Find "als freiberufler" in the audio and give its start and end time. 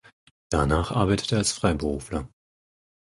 1.37-2.27